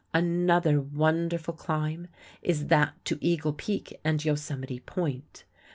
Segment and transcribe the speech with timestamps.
[0.15, 2.07] Another wonderful climb
[2.41, 5.43] is that to Eagle Peak and Yosemite Point.